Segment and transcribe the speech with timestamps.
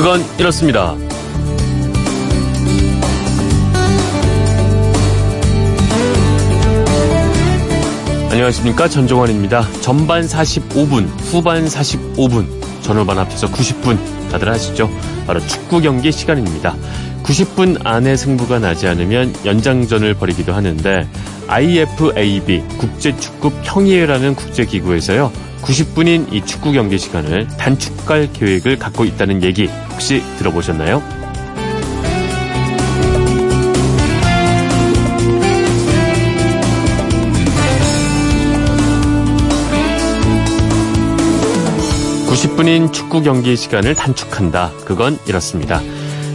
[0.00, 0.96] 그건 이렇습니다.
[8.30, 9.70] 안녕하십니까 전종환입니다.
[9.82, 12.46] 전반 45분, 후반 45분,
[12.80, 13.98] 전후반 합쳐서 90분
[14.30, 14.88] 다들 아시죠?
[15.26, 16.74] 바로 축구 경기 시간입니다.
[17.22, 21.06] 90분 안에 승부가 나지 않으면 연장전을 벌이기도 하는데
[21.46, 30.22] IFAB 국제축구 평의회라는 국제기구에서요 90분인 이 축구 경기 시간을 단축할 계획을 갖고 있다는 얘기 혹시
[30.38, 31.02] 들어보셨나요?
[42.28, 45.80] (90분인) 축구 경기 시간을 단축한다 그건 이렇습니다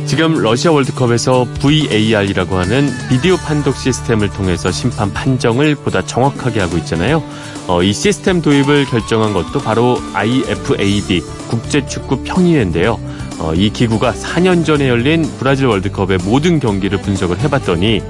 [0.06, 7.24] 지금 러시아 월드컵에서 VAR이라고 하는 비디오 판독 시스템을 통해서 심판 판정을 보다 정확하게 하고 있잖아요.
[7.68, 13.00] 어, 이 시스템 도입을 결정한 것도 바로 IFAB 국제축구 평의회인데요.
[13.40, 18.02] 어, 이 기구가 4년 전에 열린 브라질 월드컵의 모든 경기를 분석을 해봤더니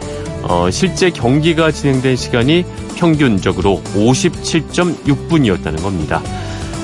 [0.44, 2.66] 어, 실제 경기가 진행된 시간이
[2.98, 6.22] 평균적으로 57.6분이었다는 겁니다.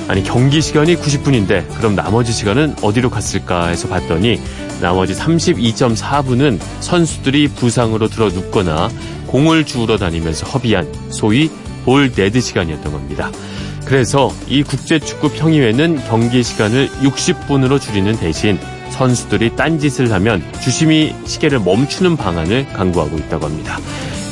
[0.07, 4.41] 아니 경기 시간이 90분인데 그럼 나머지 시간은 어디로 갔을까 해서 봤더니
[4.81, 8.89] 나머지 32.4분은 선수들이 부상으로 들어 눕거나
[9.27, 11.49] 공을 주우러 다니면서 허비한 소위
[11.85, 13.31] ball dead 시간이었던 겁니다.
[13.85, 22.17] 그래서 이 국제축구 평의회는 경기 시간을 60분으로 줄이는 대신 선수들이 딴짓을 하면 주심이 시계를 멈추는
[22.17, 23.79] 방안을 강구하고 있다고 합니다.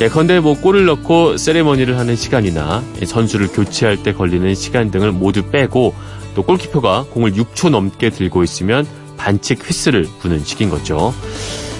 [0.00, 5.94] 예컨대 뭐 골을 넣고 세레머니를 하는 시간이나 선수를 교체할 때 걸리는 시간 등을 모두 빼고
[6.34, 8.86] 또 골키퍼가 공을 6초 넘게 들고 있으면
[9.24, 11.14] 반칙 휘슬을 부는 식인 거죠.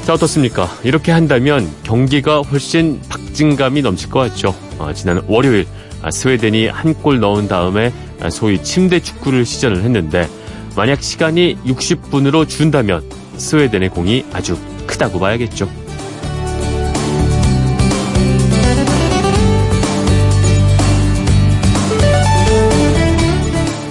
[0.05, 0.69] 자 어떻습니까?
[0.84, 4.55] 이렇게 한다면 경기가 훨씬 박진감이 넘칠 것 같죠.
[4.78, 5.66] 어, 지난 월요일
[6.11, 7.92] 스웨덴이 한 골 넣은 다음에
[8.30, 10.28] 소위 침대 축구를 시전을 했는데
[10.77, 13.02] 만약 시간이 60분으로 준다면
[13.39, 15.68] 스웨덴의 공이 아주 크다고 봐야겠죠.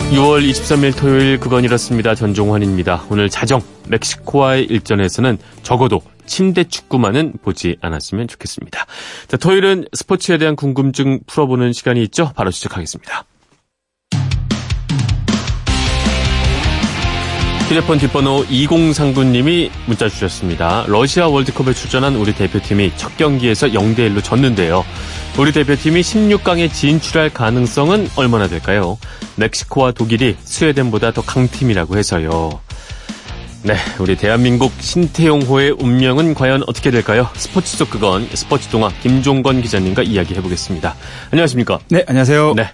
[0.10, 2.16] 6월 23일 토요일 그건 이렇습니다.
[2.16, 3.06] 전종환입니다.
[3.12, 8.88] 오늘 자정 멕시코와의 일전에서는 적어도 침대 축구만은 보지 않았으면 좋겠습니다.
[9.28, 12.32] 자, 토요일은 스포츠에 대한 궁금증 풀어보는 시간이 있죠.
[12.36, 13.26] 바로 시작하겠습니다.
[17.70, 20.86] 휴대폰 뒷번호 2039님이 문자 주셨습니다.
[20.88, 24.84] 러시아 월드컵에 출전한 우리 대표팀이 첫 경기에서 0대1로 졌는데요.
[25.38, 28.98] 우리 대표팀이 16강에 진출할 가능성은 얼마나 될까요?
[29.36, 32.60] 멕시코와 독일이 스웨덴보다 더 강팀이라고 해서요.
[33.62, 37.30] 네, 우리 대한민국 신태용호의 운명은 과연 어떻게 될까요?
[37.36, 40.96] 스포츠 속 그건 스포츠 동화 김종건 기자님과 이야기해보겠습니다.
[41.30, 41.78] 안녕하십니까?
[41.90, 42.56] 네, 안녕하세요.
[42.56, 42.72] 네.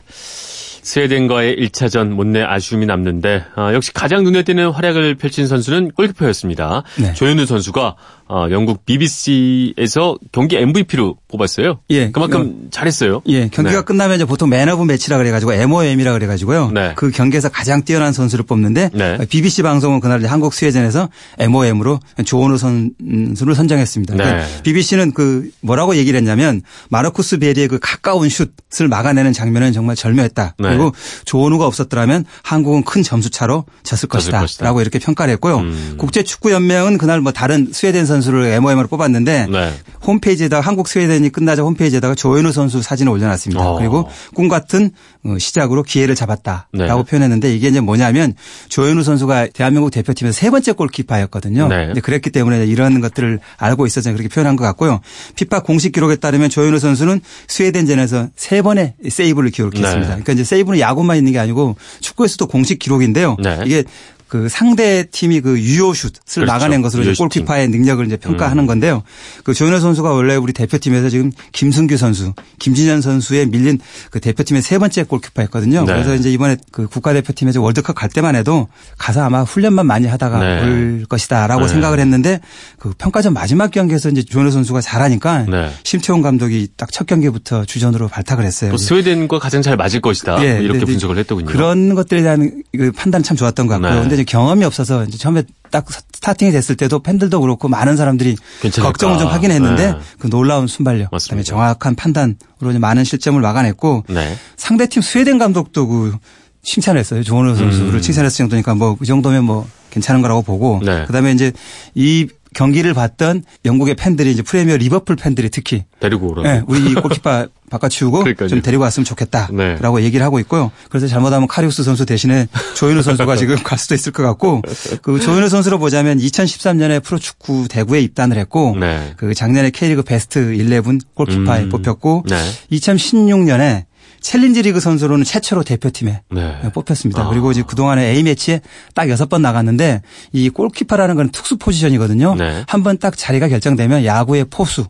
[0.86, 6.84] 스웨덴과의 1차전 못내 아쉬움이 남는데 어, 역시 가장 눈에 띄는 활약을 펼친 선수는 골키퍼였습니다.
[7.02, 7.14] 네.
[7.14, 7.96] 조현우 선수가
[8.28, 11.80] 어, 영국 BBC에서 경기 MVP로 뽑았어요.
[11.92, 12.12] 예.
[12.12, 13.22] 그만큼 어, 잘했어요.
[13.28, 13.50] 예.
[13.50, 13.82] 경기가 네.
[13.84, 16.72] 끝나면 이제 보통 man of match라 그래가지고 MOM이라 그래가지고요.
[16.72, 16.94] 네.
[16.96, 19.18] 그 경기에서 가장 뛰어난 선수를 뽑는데 네.
[19.30, 21.10] BBC 방송은 그날 한국 스웨덴에서
[21.40, 24.16] MOM으로 조현우 선수를 선정했습니다.
[24.16, 24.44] 네.
[24.64, 30.56] BBC는 그 뭐라고 얘기를 했냐면 마르쿠스 베리의 그 가까운 슛을 막아내는 장면은 정말 절묘했다.
[30.58, 30.70] 네.
[30.70, 30.94] 그리고
[31.26, 34.40] 조원우가 없었더라면 한국은 큰 점수 차로 졌을 것이다.
[34.42, 34.66] 것이다.
[34.66, 35.58] 라고 이렇게 평가를 했고요.
[35.60, 35.96] 음.
[35.98, 39.74] 국제축구연맹은 그날 뭐 다른 스웨덴 선 수를 MOM으로 뽑았는데 네.
[40.06, 43.62] 홈페이지에다가 한국 스웨덴이 끝나자 홈페이지에다가 조현우 선수 사진을 올려놨습니다.
[43.62, 43.78] 어.
[43.78, 44.92] 그리고 꿈 같은
[45.24, 47.04] 어, 시작으로 기회를 잡았다라고 네.
[47.10, 48.34] 표현했는데 이게 이제 뭐냐면
[48.70, 51.68] 조현우 선수가 대한민국 대표팀에서 세 번째 골키퍼였거든요.
[51.68, 51.86] 네.
[51.88, 55.02] 근데 그랬기 때문에 이런 것들을 알고 있어서 그렇게 표현한 것 같고요.
[55.36, 60.00] 피파 공식 기록에 따르면 조현우 선수는 스웨덴전에서 세 번의 세이브를 기록했습니다.
[60.00, 60.06] 네.
[60.06, 63.38] 그러니까 이제 세이브는 야구만 있는 게 아니고 축구에서도 공식 기록인데요.
[63.42, 63.60] 네.
[63.66, 63.84] 이게
[64.28, 66.52] 그 상대 팀이 그 유효 슛을 그렇죠.
[66.52, 68.68] 막아낸 것으로 이제 골키퍼의 능력을 이제 평가하는 음.
[68.68, 69.04] 건데요.
[69.44, 73.80] 그 조현우 선수가 원래 우리 대표팀에서 지금 김승규 선수, 김진현 선수에 밀린
[74.10, 75.82] 그 대표팀의 세 번째 골키퍼였거든요.
[75.82, 75.94] 네.
[75.94, 78.68] 그래서 이제 이번에 그 국가대표팀에서 월드컵 갈 때만 해도
[78.98, 80.64] 가서 아마 훈련만 많이 하다가 네.
[80.64, 81.68] 올 것이다라고 네.
[81.68, 82.40] 생각을 했는데
[82.80, 85.72] 그 평가전 마지막 경기에서 이제 조현우 선수가 잘하니까 네.
[85.84, 88.72] 심태용 감독이 딱 첫 경기부터 주전으로 발탁을 했어요.
[88.72, 90.42] 또 스웨덴과 가장 잘 맞을 것이다.
[90.46, 90.54] 예.
[90.54, 91.48] 뭐 이렇게 분석을 했더군요.
[91.48, 94.00] 그런 것들에 대한 그 판단 참 좋았던 것 같고요.
[94.16, 94.22] 네.
[94.22, 98.92] 이제 경험이 없어서 이제 처음에 딱 스타팅이 됐을 때도 팬들도 그렇고 많은 사람들이 괜찮을까?
[98.92, 100.00] 걱정을 좀 하긴 했는데 네.
[100.20, 101.26] 그 놀라운 순발력, 맞습니다.
[101.36, 104.36] 그다음에 정확한 판단으로 이제 많은 실점을 막아냈고 네.
[104.58, 106.18] 상대팀 스웨덴 감독도 그
[106.64, 107.24] 칭찬했어요.
[107.24, 108.02] 조원호 선수를 음.
[108.02, 111.06] 칭찬했을 정도니까 뭐 그 정도면 뭐 괜찮은 거라고 보고 네.
[111.06, 111.52] 그다음에 이제
[111.94, 116.42] 이 경기를 봤던 영국의 팬들이 이제 프리미어 리버풀 팬들이 특히 데리고 오라.
[116.42, 120.04] 네, 우리 골키퍼 바꿔치우고 좀 데리고 왔으면 좋겠다라고 네.
[120.04, 120.72] 얘기를 하고 있고요.
[120.90, 124.62] 그래서 잘못하면 카리우스 선수 대신에 조현우 선수가 지금 갈 수도 있을 것 같고
[125.02, 129.14] 그 조현우 선수로 보자면 2013년에 프로축구 대구에 입단을 했고 네.
[129.18, 130.82] 그 작년에 K리그 베스트 11
[131.14, 131.70] 골키퍼에 음.
[131.70, 132.38] 뽑혔고 네.
[132.72, 133.86] 2016년에
[134.26, 136.62] 챌린지 리그 선수로는 최초로 대표팀에 네.
[136.74, 137.26] 뽑혔습니다.
[137.26, 137.30] 아.
[137.30, 138.62] 그리고 이제 그동안에 A매치에
[138.96, 140.02] 딱 여섯 번 나갔는데
[140.34, 142.34] 이 골키퍼라는 건 특수 포지션이거든요.
[142.34, 142.64] 네.
[142.68, 144.88] 한번 딱 자리가 결정되면 야구의 포수랑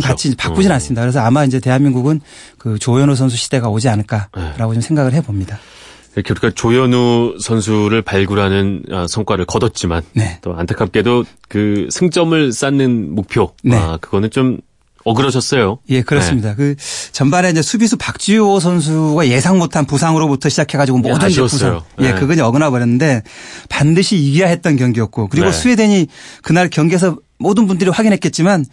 [0.00, 0.74] 같이 바꾸진 음.
[0.74, 1.02] 않습니다.
[1.02, 2.20] 그래서 아마 이제 대한민국은
[2.58, 4.74] 그 조현우 선수 시대가 오지 않을까라고 네.
[4.74, 5.58] 좀 생각을 해봅니다.
[6.14, 10.38] 이렇게 우리가 조현우 선수를 발굴하는 아, 성과를 거뒀지만 네.
[10.42, 13.76] 또 안타깝게도 그 승점을 쌓는 목표 네.
[13.76, 14.58] 아, 그거는 좀
[15.10, 15.78] 어그러졌어요.
[15.90, 16.50] 예, 그렇습니다.
[16.50, 16.54] 네.
[16.56, 16.74] 그
[17.12, 21.82] 전반에 이제 수비수 박지호 선수가 예상 못한 부상으로부터 시작해가지고 모든 게 부상.
[22.00, 22.14] 예, 네.
[22.14, 23.22] 그건 어그나 버렸는데
[23.68, 25.52] 반드시 이겨야 했던 경기였고 그리고 네.
[25.52, 26.06] 스웨덴이
[26.42, 28.64] 그날 경기에서 모든 분들이 확인했겠지만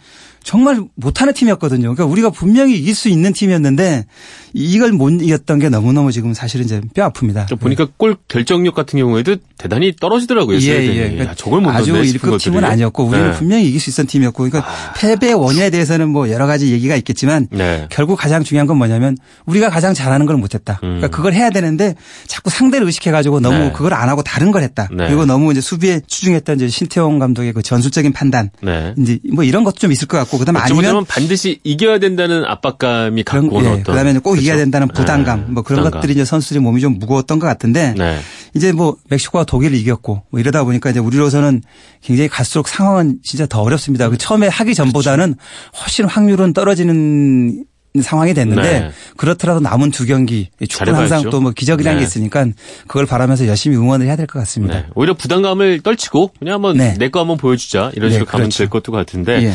[0.48, 1.94] 정말 못하는 팀이었거든요.
[1.94, 4.06] 그러니까 우리가 분명히 이길 수 있는 팀이었는데
[4.54, 7.60] 이걸 못 이겼던 게 너무너무 지금 사실은 이제 뼈 아픕니다.
[7.60, 7.92] 보니까 네.
[7.98, 10.56] 골 결정력 같은 경우에도 대단히 떨어지더라고요.
[10.60, 11.10] 예, 예.
[11.10, 13.36] 그러니까 저걸 못 아주 1급 팀은 아니었고 우리는 네.
[13.36, 14.94] 분명히 이길 수 있었던 팀이었고 그러니까 아.
[14.96, 17.86] 패배 원인에 대해서는 뭐 여러 가지 얘기가 있겠지만 네.
[17.90, 20.80] 결국 가장 중요한 건 뭐냐면 우리가 가장 잘하는 걸 못했다.
[20.82, 20.96] 음.
[20.96, 21.94] 그러니까 그걸 해야 되는데
[22.26, 23.72] 자꾸 상대를 의식해가지고 너무 네.
[23.72, 24.88] 그걸 안 하고 다른 걸 했다.
[24.90, 25.08] 네.
[25.08, 28.94] 그리고 너무 이제 수비에 추중했던 이제 신태용 감독의 그 전술적인 판단 네.
[28.96, 33.56] 이제 뭐 이런 것도 좀 있을 것 같고 그다음에 아니면 반드시 이겨야 된다는 압박감이 갖고
[33.56, 34.42] 오는 예, 어떤 그다음에 꼭 그렇죠.
[34.42, 35.46] 이겨야 된다는 부담감 네.
[35.52, 36.00] 뭐 그런 부담감.
[36.00, 38.18] 것들이 이제 선수들이 몸이 좀 무거웠던 것 같은데 네.
[38.54, 41.62] 이제 뭐 멕시코가 독일을 이겼고 뭐 이러다 보니까 이제 우리로서는
[42.02, 44.08] 굉장히 갈수록 상황은 진짜 더 어렵습니다.
[44.08, 45.34] 그 처음에 하기 전보다는
[45.80, 47.64] 훨씬 확률은 떨어지는
[48.02, 48.90] 상황이 됐는데 네.
[49.16, 52.02] 그렇더라도 남은 두 경기 축구는 항상 또 뭐 기적이라는 네.
[52.02, 52.46] 게 있으니까
[52.86, 54.74] 그걸 바라면서 열심히 응원을 해야 될 것 같습니다.
[54.74, 54.86] 네.
[54.94, 56.94] 오히려 부담감을 떨치고 그냥 한번 네.
[56.98, 58.58] 내거 한번 보여주자 이런 네, 식으로 가면 그렇죠.
[58.58, 59.52] 될 것도 같은데 예.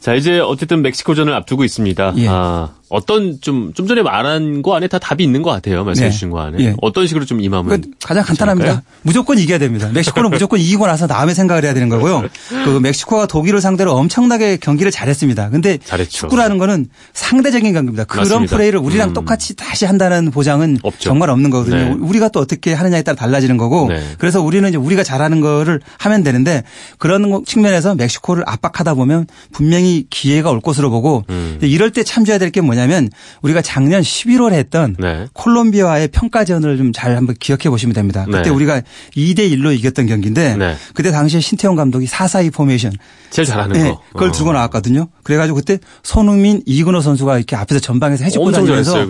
[0.00, 2.14] 자 이제 어쨌든 멕시코전을 앞두고 있습니다.
[2.18, 2.26] 예.
[2.28, 5.84] 아, 어떤 좀, 좀 전에 말한 거 안에 다 답이 있는 것 같아요.
[5.84, 6.12] 말씀해 네.
[6.12, 6.58] 주신 거 안에.
[6.64, 6.74] 예.
[6.82, 7.66] 어떤 식으로 좀 임하면.
[7.66, 8.64] 그러니까 가장 간단합니다.
[8.66, 8.96] 괜찮을까요?
[9.02, 9.88] 무조건 이겨야 됩니다.
[9.92, 12.24] 멕시코는 무조건 이기고 나서 다음에 생각을 해야 되는 거고요.
[12.64, 15.50] 그 멕시코가 독일을 상대로 엄청나게 경기를 잘했습니다.
[15.50, 16.10] 근데 잘했죠.
[16.10, 18.04] 축구라는 거는 상대적인 경기입니다.
[18.04, 18.56] 그런 맞습니다.
[18.56, 19.14] 플레이를 우리랑 음.
[19.14, 21.10] 똑같이 다시 한다는 보장은 없죠.
[21.10, 21.76] 정말 없는 거거든요.
[21.76, 21.90] 네.
[22.00, 24.02] 우리가 또 어떻게 하느냐에 따라 달라지는 거고 네.
[24.18, 26.62] 그래서 우리는 이제 우리가 잘하는 거를 하면 되는데
[26.98, 31.58] 그런 측면에서 멕시코를 압박하다 보면 분명히 기회가 올 것으로 보고 음.
[31.62, 33.08] 이럴 때 참조해야 될 게 뭐냐 면
[33.42, 35.26] 우리가 작년 11월에 했던 네.
[35.32, 38.24] 콜롬비아와의 평가전을 좀 잘 한번 기억해 보시면 됩니다.
[38.24, 38.48] 그때 네.
[38.50, 38.80] 우리가
[39.16, 40.76] 2대 1로 이겼던 경기인데 네.
[40.94, 42.92] 그때 당시에 신태용 감독이 4-4-2 포메이션
[43.30, 43.90] 제일 잘하는 네.
[43.90, 44.00] 거.
[44.14, 44.32] 그걸 어.
[44.32, 45.08] 들고 나왔거든요.
[45.22, 49.06] 그래가지고 그때 손흥민, 이근호 선수가 이렇게 앞에서 전방에서 해주고 다니면서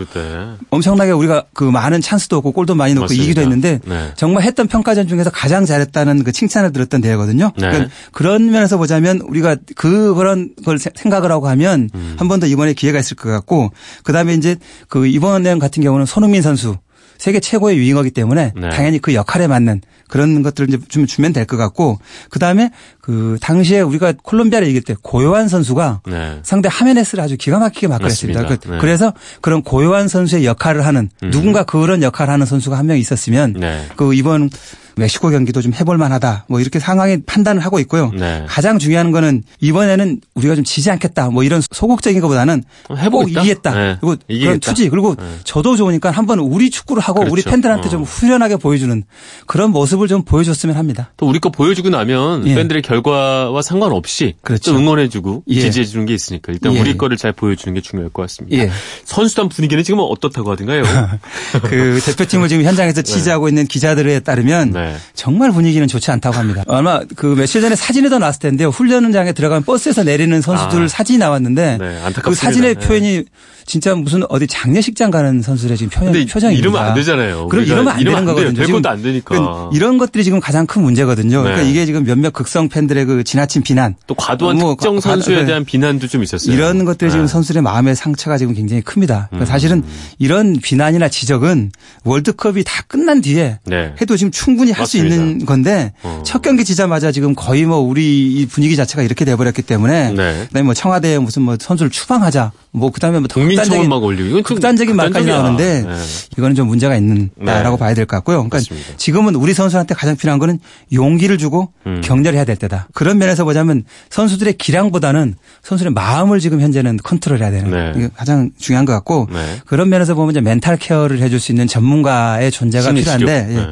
[0.71, 3.25] 엄청나게 우리가 그 많은 찬스도 얻고 골도 많이 넣고 맞습니다.
[3.25, 4.12] 이기도 했는데 네.
[4.17, 7.53] 정말 했던 평가전 중에서 가장 잘했다는 그 칭찬을 들었던 대회거든요.
[7.57, 7.69] 네.
[7.69, 12.17] 그러니까 그런 면에서 보자면 우리가 그 그런 걸 생각을 하고 하면 음.
[12.19, 13.56] 한번 더 이번에 기회가 있을 것 같고
[14.05, 14.56] 그다음에 이제
[14.88, 16.76] 그 이번 내용 같은 경우는 손흥민 선수
[17.19, 18.69] 세계 최고의 유잉어기 때문에 네.
[18.69, 21.99] 당연히 그 역할에 맞는 그런 것들을 이제 좀 주면 될 것 같고
[22.29, 22.70] 그 다음에
[23.00, 26.38] 그 당시에 우리가 콜롬비아를 이길 때 고요한 선수가 네.
[26.43, 28.44] 상대 하메네스를 아주 기가 막히게 막았습니다.
[28.47, 28.79] 그 네.
[28.79, 31.31] 그래서 그런 고요한 선수의 역할을 하는 음.
[31.31, 33.87] 누군가 그런 역할을 하는 선수가 한 명 있었으면 네.
[33.97, 34.50] 그 이번
[34.97, 36.47] 멕시코 경기도 좀 해볼 만하다.
[36.49, 38.11] 뭐 이렇게 상황에 판단을 하고 있고요.
[38.19, 38.45] 네.
[38.49, 41.29] 가장 중요한 거는 이번에는 우리가 좀 지지 않겠다.
[41.29, 42.65] 뭐 이런 소극적인 것보다는
[43.11, 43.75] 꼭 이기겠다.
[43.75, 43.97] 네.
[44.01, 44.47] 그리고 이기겠다.
[44.47, 45.25] 그런 투지 그리고 네.
[45.45, 47.33] 저도 좋으니까 한번 우리 축구를 하고 그렇죠.
[47.33, 47.91] 우리 팬들한테 어.
[47.91, 49.05] 좀 후련하게 보여주는
[49.47, 51.12] 그런 모습을 좀 보여줬으면 합니다.
[51.19, 52.55] 또 우리 거 보여주고 나면 예.
[52.55, 54.73] 팬들의 결과와 상관없이 그렇죠.
[54.73, 55.61] 또 응원해주고 예.
[55.61, 56.81] 지지해주는 게 있으니까 일단 예.
[56.81, 58.57] 우리 거를 잘 보여주는 게 중요할 것 같습니다.
[58.57, 58.71] 예.
[59.05, 60.83] 선수단 분위기는 지금 어떻다고 하던가요?
[61.65, 63.50] 그 대표팀을 지금 현장에서 취재하고 네.
[63.50, 64.97] 있는 기자들에 따르면 네.
[65.14, 66.64] 정말 분위기는 좋지 않다고 합니다.
[66.69, 68.69] 아마 그 며칠 전에 사진이 더 나왔을 텐데요.
[68.69, 70.88] 훈련장에 들어가면 버스에서 내리는 선수들 아.
[70.88, 72.87] 사진이 나왔는데 네, 그 사진의 네.
[72.87, 73.25] 표현이
[73.66, 76.61] 진짜 무슨 어디 장례식장 가는 선수들의 지금 표현, 표정입니다.
[76.61, 77.49] 이러면 안 되잖아요.
[77.49, 78.52] 그럼 이러면 안 되는 거거든요.
[78.55, 79.25] 될 것도 안 되니까.
[79.35, 81.43] 그러니까 이런 것들이 지금 가장 큰 문제거든요.
[81.43, 81.71] 그러니까 네.
[81.71, 83.97] 이게 지금 몇몇 극성 팬들의 그 지나친 비난.
[84.07, 86.55] 또 과도한 뭐 특정 선수에 대한 비난도 좀 있었어요.
[86.55, 87.12] 이런 것들이 네.
[87.12, 89.26] 지금 선수들의 마음의 상처가 지금 굉장히 큽니다.
[89.31, 89.47] 그러니까 음.
[89.47, 89.83] 사실은
[90.21, 91.73] 이런 비난이나 지적은
[92.05, 93.95] 월드컵이 다 끝난 뒤에 네.
[94.00, 96.23] 해도 지금 충분히 할 수 있는 건데 어.
[96.25, 100.45] 첫 경기 지자마자 지금 거의 뭐 우리 분위기 자체가 이렇게 돼버렸기 때문에 네.
[100.49, 104.95] 그다음에 뭐 청와대에 무슨 뭐 선수를 추방하자 뭐 그다음에 뭐 국민청원 막 올리고 이건 극단적인
[104.95, 105.95] 말까지 나오는데 네.
[106.38, 107.80] 이거는 좀 문제가 있는다라고 네.
[107.80, 108.37] 봐야 될 것 같고요.
[108.37, 108.97] 그러니까 맞습니다.
[108.97, 110.59] 지금은 우리 선수한테 가장 필요한 거는
[110.92, 112.00] 용기를 주고 음.
[112.04, 112.88] 격려해야 될 때다.
[112.95, 117.92] 그런 면에서 보자면 선수들의 기량보다는 선수의 마음을 지금 현재는 컨트롤해야 되는 네.
[117.97, 119.61] 이게 가장 중요한 것 같고 네.
[119.66, 123.66] 그런 면에서 보면 이제 mental care를 해줄 수 있는 전문가의 존재가 필요한데.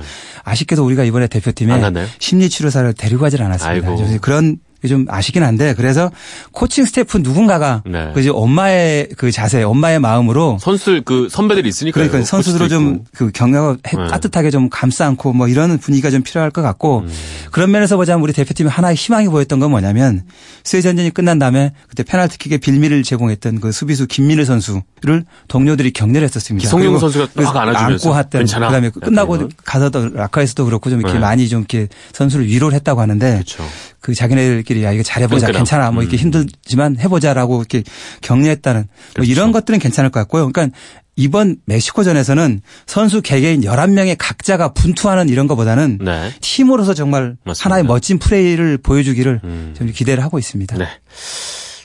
[0.45, 1.73] 아쉽게도 우리가 이번에 대표팀에
[2.19, 3.89] 심리치료사를 데리고 가질 않았습니다.
[3.89, 4.19] 아이고.
[4.21, 4.59] 그런
[4.89, 6.11] 좀 아쉽긴 한데 그래서
[6.53, 8.11] 코칭 스태프 누군가가 네.
[8.15, 13.31] 그 이제 엄마의 그 자세, 엄마의 마음으로 선수 그 선배들이 있으니까 그러니까 선수들을 좀 그
[13.33, 13.91] 경력을 네.
[14.09, 17.13] 따뜻하게 좀 감싸 안고 뭐 이런 분위기가 좀 필요할 것 같고 음.
[17.51, 20.23] 그런 면에서 보자면 우리 대표팀이 하나의 희망이 보였던 건 뭐냐면
[20.65, 26.69] 스웨전전이 끝난 다음에 그때 페널티킥의 빌미를 제공했던 그 수비수 김민우 선수를 동료들이 격려했었습니다.
[26.69, 31.21] 송영 선수가 딱 안아주면서 안고 했던 그다음에 끝나고 가서도 라카에서도 그렇고 좀 이렇게 네.
[31.21, 33.65] 많이 좀 이렇게 선수를 위로를 했다고 하는데 그렇죠.
[34.05, 35.61] 그 자기네들끼리 야 이거 잘해보자 그러니까.
[35.61, 36.25] 괜찮아 뭐 이렇게 음.
[36.25, 37.83] 힘들지만 해보자라고 이렇게
[38.21, 39.17] 격려했다는 뭐 그렇죠.
[39.17, 40.53] 뭐 이런 것들은 괜찮을 것 같고요.
[40.53, 40.77] 그러니까
[41.17, 46.31] 이번 멕시코전에서는 선수 개개인 11명의 각자가 분투하는 이런 것보다는 네.
[46.43, 47.65] 팀으로서 정말 맞습니다.
[47.65, 49.75] 하나의 멋진 플레이를 보여주기를 음.
[49.75, 50.77] 좀 기대를 하고 있습니다.
[50.77, 50.87] 네.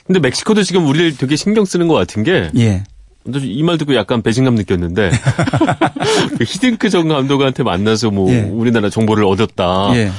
[0.06, 2.84] 근데 멕시코도 지금 우리를 되게 신경 쓰는 것 같은 게 예.
[3.24, 5.10] 이말 듣고 약간 배신감 느꼈는데
[6.36, 8.42] 그 히딩크 전 감독한테 만나서 뭐 예.
[8.42, 9.92] 우리나라 정보를 얻었다.
[9.94, 10.10] 예.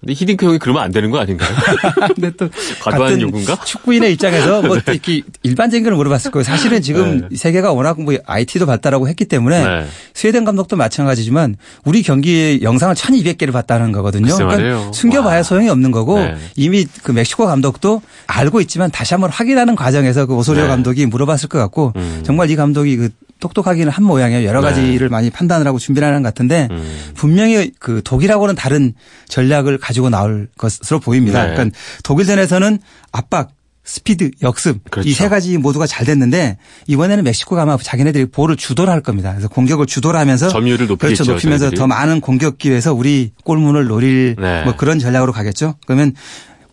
[0.00, 1.50] 근데 히딩크 형이 그러면 안 되는 거 아닌가요?
[2.14, 2.48] 근데 또
[2.82, 3.56] 과도한 요구인가?
[3.64, 4.92] 축구인의 입장에서 뭐 네.
[4.92, 6.44] 이렇게 일반적인 걸 물어봤을 거예요.
[6.44, 7.36] 사실은 지금 네.
[7.36, 9.86] 세계가 워낙 뭐 IT도 봤다라고 했기 때문에 네.
[10.14, 14.36] 스웨덴 감독도 마찬가지지만 우리 경기의 영상을 1200개를 봤다는 거거든요.
[14.36, 15.42] 그러니까 숨겨봐야 와.
[15.42, 16.36] 소용이 없는 거고 네.
[16.54, 20.68] 이미 그 멕시코 감독도 알고 있지만 다시 한번 확인하는 과정에서 그 오소리오 네.
[20.68, 22.22] 감독이 물어봤을 것 같고 음.
[22.24, 23.08] 정말 이 감독이 그
[23.40, 24.46] 똑똑하기는 한 모양이에요.
[24.48, 24.68] 여러 네.
[24.68, 25.08] 가지를 네.
[25.08, 27.12] 많이 판단을 하고 준비를 하는 것 같은데 음.
[27.14, 28.94] 분명히 그 독일하고는 다른
[29.28, 31.46] 전략을 가지고 나올 것으로 보입니다.
[31.46, 31.54] 네.
[31.54, 32.78] 그러니까 독일전에서는
[33.10, 33.52] 압박
[33.84, 35.08] 스피드, 역습 그렇죠.
[35.08, 39.30] 이세 가지 모두가 잘 됐는데 이번에는 멕시코가 아마 자기네들이 볼을 주도를 할 겁니다.
[39.30, 41.24] 그래서 공격을 주도를 하면서 점유율을 높이겠죠.
[41.24, 41.32] 그렇죠.
[41.32, 41.78] 높이면서 저희들이.
[41.78, 44.64] 더 많은 공격 기회에서 우리 골문을 노릴 네.
[44.64, 45.76] 뭐 그런 전략으로 가겠죠.
[45.86, 46.12] 그러면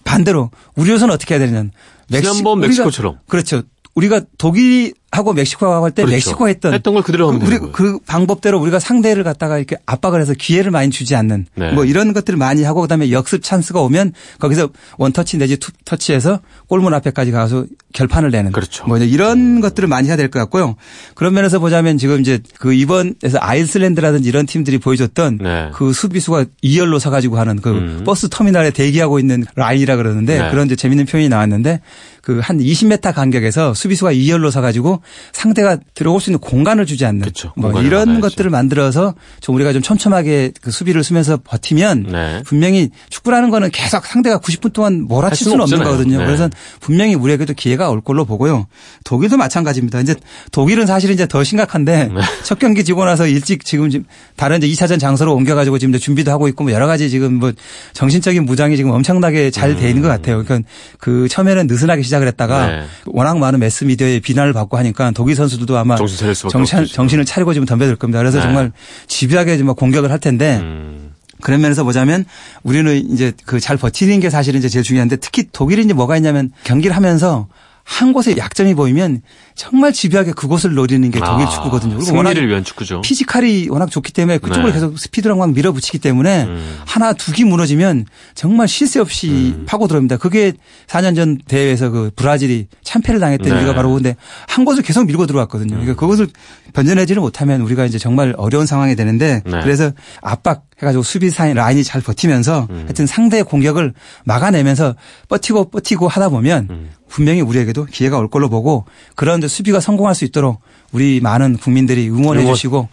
[0.04, 1.72] 반대로 우리로서는 어떻게 해야 되냐면
[2.10, 3.64] 멕시, 지난번 멕시코처럼 그렇죠.
[3.94, 6.14] 우리가 독일 하고 멕시코하고 할때 그렇죠.
[6.16, 10.34] 멕시코 했던 했던 걸 그대로 하면 우리 그 방법대로 우리가 상대를 갖다가 이렇게 압박을 해서
[10.34, 11.72] 기회를 많이 주지 않는 네.
[11.72, 17.32] 뭐 이런 것들을 많이 하고 그다음에 역습 찬스가 오면 거기서 원터치 내지 투터치해서 골문 앞에까지
[17.32, 18.86] 가서 결판을 내는 그렇죠.
[18.88, 19.62] 뭐 이런 음.
[19.62, 20.76] 것들을 많이 해야 될 것 같고요.
[21.14, 25.70] 그런 면에서 보자면 지금 이제 그 이번에서 아이슬란드라든지 이런 팀들이 보여줬던 네.
[25.74, 28.04] 그 수비수가 2열로 서 가지고 하는 그 음.
[28.06, 30.50] 버스 터미널에 대기하고 있는 라인이라 그러는데 네.
[30.52, 31.80] 그런 이제 재밌는 표현이 나왔는데
[32.22, 37.22] 그 한 20m 간격에서 수비수가 2열로 서 가지고 상대가 들어올 수 있는 공간을 주지 않는
[37.22, 37.54] 그렇죠.
[37.56, 38.16] 뭐 이런.
[38.26, 42.42] 것들을 만들어서 좀 우리가 좀 촘촘하게 그 수비를 쓰면서 버티면 네.
[42.46, 46.20] 분명히 축구라는 거는 계속 상대가 90분 동안 몰아칠 수는 없는 거거든요.
[46.20, 46.26] 네.
[46.26, 48.68] 그래서 분명히 우리에게도 기회가 올 걸로 보고요.
[49.04, 50.00] 독일도 마찬가지입니다.
[50.00, 50.16] 이제
[50.52, 52.22] 독일은 사실 이제 더 심각한데 네.
[52.44, 53.90] 첫 경기 지고 나서 일찍 지금
[54.36, 57.52] 다른 이제 2차전 장소로 옮겨가지고 지금 준비도 하고 있고 뭐 여러 가지 지금 뭐
[57.94, 60.42] 정신적인 무장이 지금 엄청나게 잘 돼 있는 것 같아요.
[60.44, 60.68] 그러니까
[61.00, 62.84] 그 처음에는 느슨하게 시작을 했다가 네.
[63.08, 67.54] 워낙 많은 매스 미디어의 비난을 받고 하니까 독일 선수들도 아마 정신 정신, 정신 을 차리고
[67.54, 68.20] 지금 덤벼들 겁니다.
[68.20, 68.44] 그래서 네.
[68.44, 68.72] 정말
[69.08, 71.14] 집요하게 좀 공격을 할 텐데 음.
[71.42, 72.26] 그런 면에서 보자면
[72.64, 76.52] 우리는 이제 그 잘 버티는 게 사실은 이제 제일 중요한데 특히 독일이 이제 뭐가 있냐면
[76.64, 77.48] 경기를 하면서
[77.84, 79.22] 한 곳에 약점이 보이면
[79.56, 82.02] 정말 집요하게 그곳을 노리는 게 독일 아, 축구거든요.
[82.02, 83.02] 승리를 위한 축구죠.
[83.02, 84.74] 피지컬이 워낙 좋기 때문에 그쪽으로 네.
[84.74, 86.78] 계속 스피드랑 막 밀어붙이기 때문에 음.
[86.86, 89.66] 하나 두 기 무너지면 정말 실세 없이 음.
[89.66, 90.18] 파고 들어옵니다.
[90.18, 90.54] 그게
[90.88, 93.60] 4년 전 대회에서 그 브라질이 참패를 당했던 네.
[93.60, 94.16] 이유가 바로 근데
[94.48, 95.70] 한 곳을 계속 밀고 들어왔거든요.
[95.70, 95.96] 그러니까 음.
[95.96, 96.28] 그것을
[96.74, 99.60] 변전하지를 못하면 우리가 이제 정말 어려운 상황이 되는데 네.
[99.64, 102.84] 그래서 압박 해가지고 수비 라인이 잘 버티면서 음.
[102.86, 103.94] 하여튼 상대의 공격을
[104.26, 104.96] 막아내면서
[105.30, 106.90] 버티고 버티고 하다 보면 음.
[107.08, 108.86] 분명히 우리에게도 기회가 올 걸로 보고
[109.16, 110.62] 그런 데 수비가 성공할 수 있도록
[110.92, 112.56] 우리 많은 국민들이 응원해 응원.
[112.56, 112.90] 주시고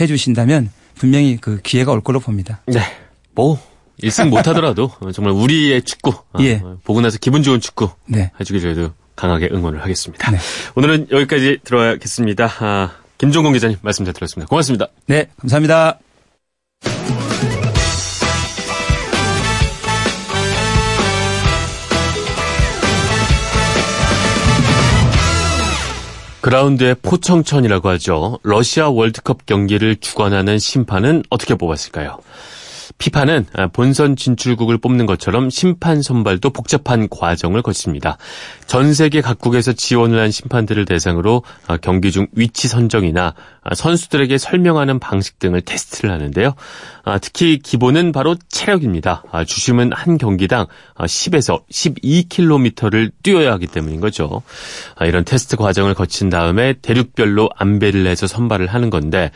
[0.00, 2.60] 해 주신다면 분명히 그 기회가 올 걸로 봅니다.
[2.66, 2.80] 네.
[3.34, 3.58] 뭐
[4.02, 6.62] 1승 못 하더라도 정말 우리의 축구 어, 예.
[6.84, 8.30] 보고 나서 기분 좋은 축구 네.
[8.38, 10.30] 해 주길 저희도 강하게 응원을 하겠습니다.
[10.30, 10.38] 네.
[10.74, 12.50] 오늘은 여기까지 들어야겠습니다.
[12.60, 14.48] 아, 김종공 기자님 말씀 잘 들었습니다.
[14.48, 14.88] 고맙습니다.
[15.06, 15.98] 네, 감사합니다.
[26.44, 28.38] 그라운드의 포청천이라고 하죠.
[28.42, 32.18] 러시아 월드컵 경기를 주관하는 심판은 어떻게 뽑았을까요?
[32.98, 38.16] 피파는 본선 진출국을 뽑는 것처럼 심판 선발도 복잡한 과정을 거칩니다.
[38.66, 41.42] 전 세계 각국에서 지원을 한 심판들을 대상으로
[41.82, 43.34] 경기 중 위치 선정이나
[43.74, 46.54] 선수들에게 설명하는 방식 등을 테스트를 하는데요.
[47.20, 49.22] 특히 기본은 바로 체력입니다.
[49.46, 54.42] 주심은 한 경기당 10에서 12km를 뛰어야 하기 때문인 거죠.
[55.02, 59.30] 이런 테스트 과정을 거친 다음에 대륙별로 안배를 해서 선발을 하는 건데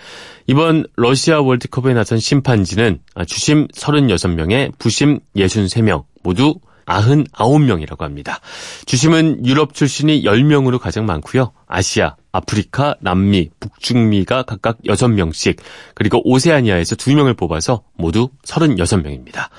[0.51, 6.55] 이번 러시아 월드컵에 나선 심판진은 주심 36명에 부심 63명 모두
[6.87, 8.41] 99명이라고 합니다.
[8.87, 11.53] 주심은 유럽 출신이 10명으로 가장 많고요.
[11.67, 15.59] 아시아, 아프리카, 남미, 북중미가 각각 6명씩
[15.95, 19.51] 그리고 오세아니아에서 2명을 뽑아서 모두 36명입니다.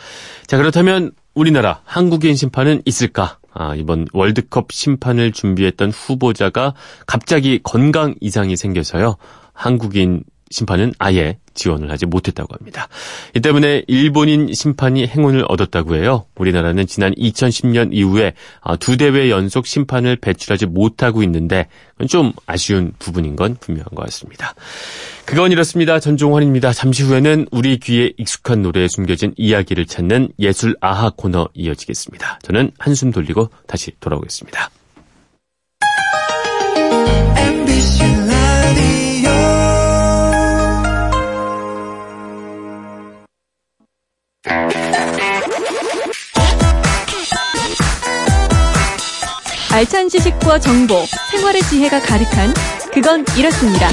[0.47, 3.37] 자 그렇다면 우리나라 한국인 심판은 있을까?
[3.53, 6.73] 아, 이번 월드컵 심판을 준비했던 후보자가
[7.05, 9.17] 갑자기 건강 이상이 생겨서요.
[9.53, 12.87] 한국인 심판은 아예 지원을 하지 못했다고 합니다.
[13.35, 16.25] 이 때문에 일본인 심판이 행운을 얻었다고 해요.
[16.35, 21.67] 우리나라는 지난 2010년 이후에 아, 두 대회 연속 심판을 배출하지 못하고 있는데
[22.07, 24.55] 좀 아쉬운 부분인 건 분명한 것 같습니다.
[25.25, 25.99] 그건 이렇습니다.
[25.99, 26.73] 전종환입니다.
[26.73, 32.39] 잠시 후에는 우리 귀에 익숙한 노래에 숨겨진 이야기를 찾는 예술 아하 코너 이어지겠습니다.
[32.41, 34.71] 저는 한숨 돌리고 다시 돌아오겠습니다.
[49.71, 52.53] 알찬 지식과 정보, 생활의 지혜가 가득한
[52.91, 53.87] 그건 이렇습니다.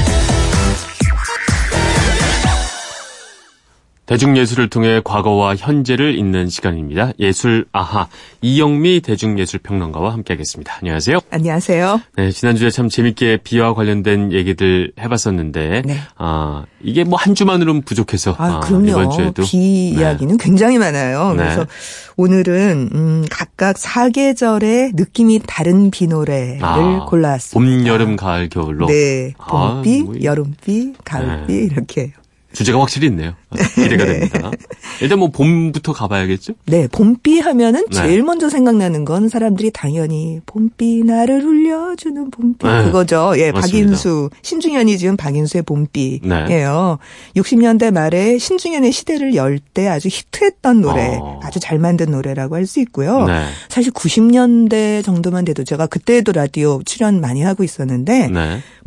[4.07, 7.11] 대중예술을 통해 과거와 현재를 잇는 시간입니다.
[7.19, 8.07] 예술 아하
[8.41, 10.77] 이영미 대중예술평론가와 함께하겠습니다.
[10.81, 11.19] 안녕하세요.
[11.29, 12.01] 안녕하세요.
[12.15, 15.97] 네, 지난주에 참 재밌게 비와 관련된 얘기들 해봤었는데 네.
[16.17, 19.99] 아 이게 뭐 한 주만으로는 부족해서 아, 아, 이번 주에도 비 네.
[20.01, 21.31] 이야기는 굉장히 많아요.
[21.31, 21.43] 네.
[21.43, 21.65] 그래서
[22.15, 27.77] 오늘은 음, 각각 사계절의 느낌이 다른 비 노래를 아, 골라왔습니다.
[27.77, 28.87] 봄, 여름, 가을, 겨울로.
[28.87, 30.15] 네, 봄비, 아, 뭐...
[30.23, 31.63] 여름비, 가을비 네.
[31.65, 32.13] 이렇게
[32.53, 33.33] 주제가 확실히 있네요.
[33.75, 34.19] 기대가 네.
[34.19, 34.51] 됩니다.
[35.01, 36.53] 일단 뭐 봄부터 가봐야겠죠?
[36.65, 37.95] 네, 봄비 하면은 네.
[37.95, 42.83] 제일 먼저 생각나는 건 사람들이 당연히 봄비 나를 울려주는 봄비 네.
[42.85, 43.33] 그거죠.
[43.37, 43.61] 예, 맞습니다.
[43.89, 46.19] 박인수 신중현이 지은 박인수의 봄비예요.
[46.47, 46.65] 네.
[47.41, 51.39] 60년대 말에 신중현의 시대를 열 때 아주 히트했던 노래, 어.
[51.43, 53.25] 아주 잘 만든 노래라고 할 수 있고요.
[53.25, 53.45] 네.
[53.69, 58.27] 사실 90년대 정도만 돼도 제가 그때도 라디오 출연 많이 하고 있었는데.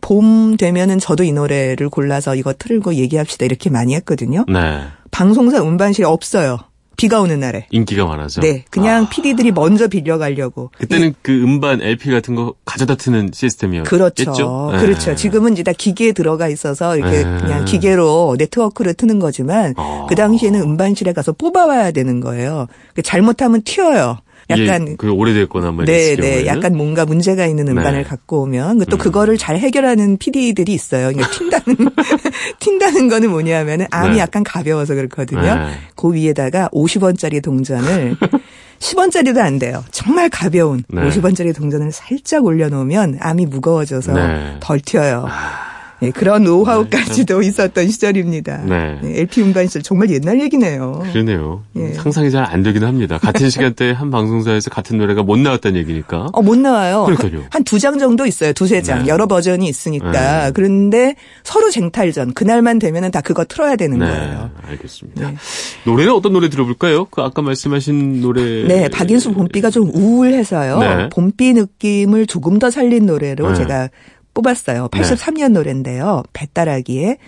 [0.00, 0.08] 네.
[0.08, 4.44] 봄 되면은 저도 이 노래를 골라서 이거 틀고 얘기합시다 이렇게 많이 했거든요.
[4.48, 4.82] 네.
[5.10, 6.58] 방송사 음반실에 없어요.
[7.00, 7.66] 비가 오는 날에.
[7.70, 8.42] 인기가 많아서.
[8.42, 8.66] 네.
[8.68, 9.08] 그냥 아.
[9.08, 10.70] PD들이 먼저 빌려가려고.
[10.76, 13.88] 그때는 이, 그 음반 LP 같은 거 가져다 트는 시스템이었죠.
[13.88, 14.68] 그렇죠.
[14.72, 14.78] 네.
[14.80, 15.14] 그렇죠.
[15.14, 17.38] 지금은 이제 다 기계에 들어가 있어서 이렇게 네.
[17.38, 20.04] 그냥 기계로 네트워크를 트는 거지만 아.
[20.10, 22.66] 그 당시에는 음반실에 가서 뽑아와야 되는 거예요.
[23.02, 24.18] 잘못하면 튀어요.
[24.50, 27.72] 약간 그 오래됐거나 뭐 네, 네, 약간 뭔가 문제가 있는 네.
[27.72, 28.04] 음반을 네.
[28.04, 28.98] 갖고 오면 또 음.
[28.98, 31.12] 그거를 잘 해결하는 PD들이 있어요.
[31.12, 31.92] 그러니까 튄다는
[32.58, 34.18] 튄다는 거는 뭐냐면은 암이 네.
[34.18, 35.40] 약간 가벼워서 그렇거든요.
[35.40, 35.72] 네.
[35.94, 38.16] 그 위에다가 50원짜리 동전을
[38.80, 39.84] 10원짜리도 안 돼요.
[39.90, 41.02] 정말 가벼운 네.
[41.02, 44.56] 50원짜리 동전을 살짝 올려놓으면 암이 무거워져서 네.
[44.60, 45.26] 덜 튀어요.
[45.28, 45.69] 아.
[46.00, 48.64] 네, 그런 노하우까지도 네, 있었던 시절입니다.
[48.64, 48.98] 네.
[49.02, 51.02] 네, LP 음반 시절 정말 옛날 얘기네요.
[51.12, 51.62] 그러네요.
[51.76, 51.92] 예.
[51.94, 53.18] 상상이 잘 안 되긴 합니다.
[53.18, 56.28] 같은 시간대에 한 방송사에서 같은 노래가 못 나왔다는 얘기니까.
[56.32, 57.04] 어, 못 나와요.
[57.06, 57.44] 그러니까요.
[57.50, 58.52] 한 두 장 정도 있어요.
[58.52, 59.02] 두세 장.
[59.04, 59.08] 네.
[59.08, 60.10] 여러 버전이 있으니까.
[60.46, 60.52] 네.
[60.54, 62.32] 그런데 서로 쟁탈전.
[62.34, 64.50] 그날만 되면은 다 그거 틀어야 되는 네, 거예요.
[64.68, 65.30] 알겠습니다.
[65.30, 65.36] 네.
[65.84, 67.04] 노래는 어떤 노래 들어볼까요?
[67.06, 68.64] 그 아까 말씀하신 노래.
[68.66, 70.78] 네, 박인수 봄비가 좀 우울해서요.
[70.78, 71.08] 네.
[71.10, 73.88] 봄비 느낌을 조금 더 살린 노래로 제가
[74.34, 74.88] 뽑았어요.
[74.88, 75.48] 83년 네.
[75.48, 76.22] 노래인데요.
[76.32, 77.18] 배따라기에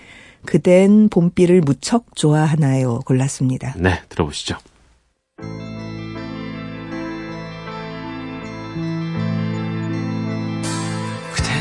[0.44, 3.00] 그댄 봄비를 무척 좋아하나요?
[3.00, 3.74] 골랐습니다.
[3.78, 4.56] 네, 들어보시죠.
[11.34, 11.52] 그댄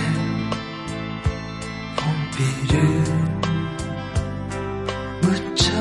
[1.98, 3.04] 봄비를
[5.22, 5.72] 무척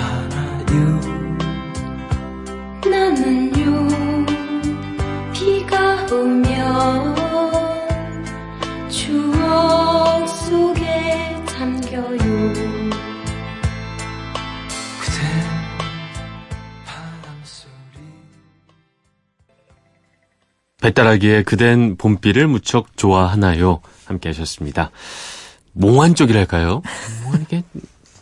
[0.00, 1.00] 좋아하나요?
[2.90, 3.88] 나는요
[5.32, 7.07] 비가 오면
[20.80, 23.80] 배따라기에 그댄 봄비를 무척 좋아하나요?
[24.06, 24.90] 함께 하셨습니다.
[25.72, 26.82] 몽환 쪽이랄까요?
[27.24, 27.62] 뭐 이게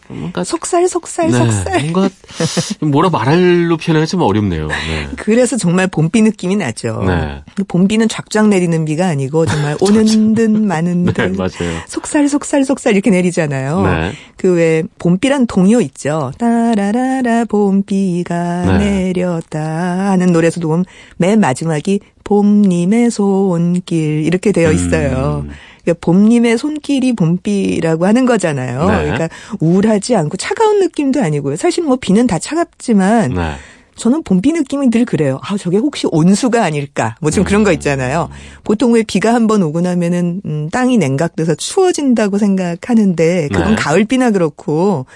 [0.08, 2.08] 뭔가 속살 속살 네, 속살 뭔가
[2.80, 4.68] 뭐라 말할로 표현하기 좀 어렵네요.
[4.68, 5.08] 네.
[5.16, 7.04] 그래서 정말 봄비 느낌이 나죠.
[7.06, 7.42] 네.
[7.68, 11.80] 봄비는 쫙쫙 내리는 비가 아니고 정말 오는 듯 마는 네, 듯 네, 맞아요.
[11.88, 13.82] 속살 속살 속살 이렇게 내리잖아요.
[13.82, 14.12] 네.
[14.36, 16.32] 그왜 봄비란 동요 있죠.
[16.38, 19.12] 따라라라 봄비가 네.
[19.12, 20.84] 내렸다 하는 노래에서도 보면
[21.16, 25.44] 맨 마지막이 봄님의 손길 이렇게 되어 있어요.
[25.46, 25.50] 음.
[25.86, 28.86] 그러니까 봄님의 손길이 봄비라고 하는 거잖아요.
[28.90, 29.02] 네.
[29.04, 29.28] 그러니까
[29.60, 31.54] 우울하지 않고 차가운 느낌도 아니고요.
[31.56, 33.52] 사실 뭐 비는 다 차갑지만 네.
[33.94, 35.38] 저는 봄비 느낌이 늘 그래요.
[35.42, 37.14] 아, 저게 혹시 온수가 아닐까?
[37.22, 37.74] 뭐 좀 그런 거 음.
[37.74, 38.28] 있잖아요.
[38.64, 43.76] 보통 왜 비가 한번 오고 나면은 음, 땅이 냉각돼서 추워진다고 생각하는데 그건 네.
[43.76, 45.06] 가을비나 그렇고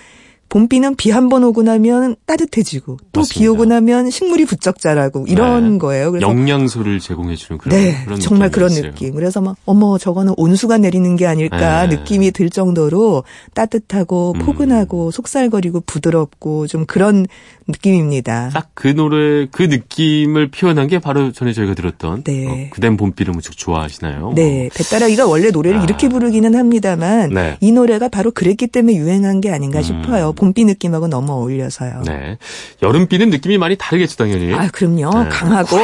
[0.50, 5.74] 봄비는 비 한 번 오고 나면 따뜻해지고 또 비 오고 나면 식물이 부쩍 자라고 이런
[5.74, 5.78] 네.
[5.78, 6.10] 거예요.
[6.10, 8.90] 그래서 영양소를 제공해 주는 그런 네, 그런 정말 그런 있어요.
[8.90, 9.14] 느낌.
[9.14, 11.96] 그래서 막 어머 저거는 온수가 내리는 게 아닐까 네.
[11.96, 13.22] 느낌이 들 정도로
[13.54, 14.40] 따뜻하고 음.
[14.40, 15.10] 포근하고 음.
[15.12, 17.26] 속살거리고 부드럽고 좀 그런
[17.68, 18.48] 느낌입니다.
[18.52, 22.46] 딱 그 노래 그 느낌을 표현한 게 바로 전에 저희가 들었던 네.
[22.46, 24.32] 어, 그댄 봄비를 무척 좋아하시나요?
[24.34, 25.84] 네, 배따라기가 원래 노래를 아.
[25.84, 27.56] 이렇게 부르기는 합니다만 네.
[27.60, 29.82] 이 노래가 바로 그랬기 때문에 유행한 게 아닌가 음.
[29.82, 30.32] 싶어요.
[30.40, 32.03] 봄비 느낌하고 너무 어울려서요.
[32.07, 32.38] 네.
[32.81, 34.55] 여름비는 느낌이 많이 다르겠죠, 당연히.
[34.55, 35.24] 아, 그럼요.
[35.24, 35.29] 네.
[35.29, 35.76] 강하고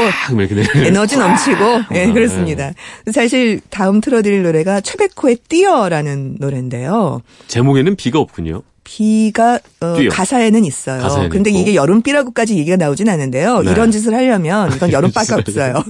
[0.87, 1.83] 에너지 넘치고.
[1.93, 2.73] 네, 그렇습니다.
[3.05, 3.13] 네.
[3.13, 7.21] 사실 다음 틀어드릴 노래가 최백호의 뛰어라는 노래인데요.
[7.49, 8.63] 제목에는 비가 없군요.
[8.87, 11.03] 비가 어, 가사에는 있어요.
[11.03, 11.59] 가사에는 그런데 있고.
[11.59, 13.63] 이게 여름비라고까지 얘기가 나오진 않은데요.
[13.63, 13.73] 네.
[13.73, 15.83] 이런 짓을 하려면 이건 여름밖에 없어요.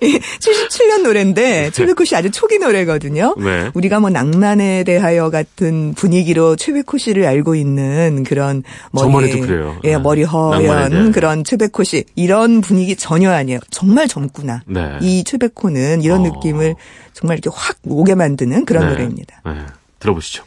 [0.00, 3.36] 77년 노래인데 최백호 씨 아주 초기 노래거든요.
[3.38, 3.70] 네.
[3.74, 9.78] 우리가 뭐 낭만에 대하여 같은 분위기로 최백호 씨를 알고 있는 그런 머리 그래요.
[9.84, 9.98] 예, 네.
[9.98, 13.60] 머리 허연 그런 최백호 씨 이런 분위기 전혀 아니에요.
[13.70, 14.62] 정말 젊구나.
[14.66, 14.98] 네.
[15.00, 16.24] 이 최백호는 이런 어.
[16.24, 16.74] 느낌을
[17.12, 18.90] 정말 이렇게 확 오게 만드는 그런 네.
[18.90, 19.42] 노래입니다.
[19.46, 19.52] 네.
[20.00, 20.42] 들어보시죠.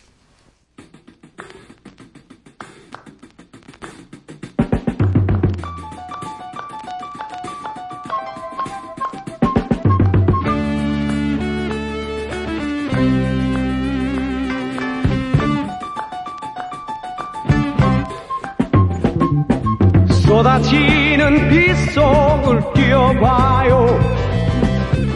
[20.52, 23.88] 쏟아지는 빗속을 뛰어봐요.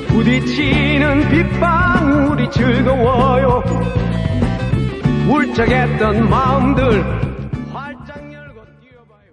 [0.07, 3.61] 부딪히는 빗방울이 즐거워요.
[5.27, 7.03] 울적했던 마음들
[7.73, 9.31] 활짝 열고 뛰어봐요.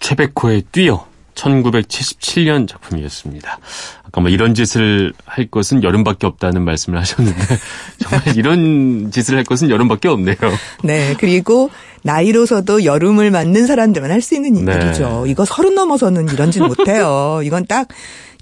[0.00, 1.06] 최백호의 뛰어
[1.38, 3.58] 1977년 작품이었습니다.
[4.04, 7.38] 아까 뭐 이런 짓을 할 것은 여름밖에 없다는 말씀을 하셨는데
[8.00, 10.36] 정말 이런 짓을 할 것은 여름밖에 없네요.
[10.82, 11.70] 네, 그리고
[12.02, 14.74] 나이로서도 여름을 맞는 사람들만 할 수 있는 네.
[14.74, 15.24] 일이죠.
[15.28, 17.40] 이거 서른 넘어서는 이런 짓 못해요.
[17.44, 17.88] 이건 딱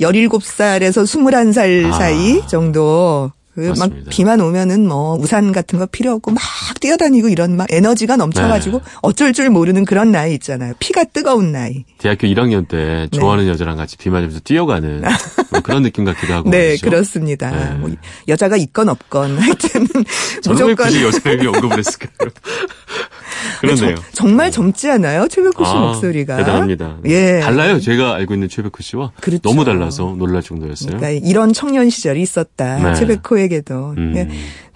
[0.00, 1.98] 17살에서 21살 아.
[1.98, 6.42] 사이 정도 그 막 비만 오면은 뭐 우산 같은 거 필요 없고 막
[6.80, 8.84] 뛰어다니고 이런 막 에너지가 넘쳐가지고 네.
[9.02, 10.74] 어쩔 줄 모르는 그런 나이 있잖아요.
[10.78, 11.84] 피가 뜨거운 나이.
[11.98, 13.18] 대학교 1학년 때 네.
[13.18, 13.50] 좋아하는 네.
[13.50, 15.02] 여자랑 같이 비 맞으면서 뛰어가는
[15.50, 16.50] 뭐 그런 느낌 같기도 하고.
[16.54, 16.90] 네, 그렇죠?
[16.90, 17.50] 그렇습니다.
[17.50, 17.70] 네.
[17.78, 17.90] 뭐
[18.28, 19.86] 여자가 있건 없건 하여튼
[20.46, 20.76] 무조건.
[20.76, 22.10] 굳이 여자에게 언급을 했을까요?
[23.60, 23.96] 그렇네요.
[24.12, 25.28] 정 말 젊지 않아요?
[25.28, 26.36] 최백호 씨 아, 목소리가.
[26.36, 26.98] 대단합니다.
[27.06, 27.40] 예.
[27.40, 27.80] 달라요.
[27.80, 29.12] 제가 알고 있는 최백호 씨와.
[29.20, 29.40] 그렇죠.
[29.42, 30.96] 너무 달라서 놀랄 정도였어요.
[30.98, 32.78] 그러니까 이런 청년 시절이 있었다.
[32.78, 32.94] 네.
[32.94, 33.94] 최백호에게도.
[33.96, 34.12] 음.
[34.16, 34.28] 예.